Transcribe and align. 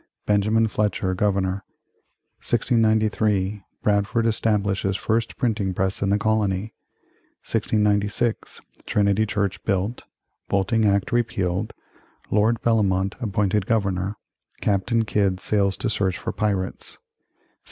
Benjamin 0.25 0.67
Fletcher 0.67 1.13
Governor 1.13 1.63
1693. 2.41 3.61
Bradford 3.83 4.25
establishes 4.25 4.97
first 4.97 5.37
printing 5.37 5.75
press 5.75 6.01
in 6.01 6.09
the 6.09 6.17
colony 6.17 6.73
1696. 7.45 8.61
Trinity 8.87 9.27
Church 9.27 9.63
built 9.63 10.01
Bolting 10.49 10.85
Act 10.85 11.11
repealed 11.11 11.75
Lord 12.31 12.59
Bellomont 12.63 13.13
appointed 13.21 13.67
Governor 13.67 14.15
Captain 14.59 15.05
Kidd 15.05 15.39
sails 15.39 15.77
to 15.77 15.87
search 15.87 16.17
for 16.17 16.31
pirates 16.31 16.93
1697. 16.93 17.01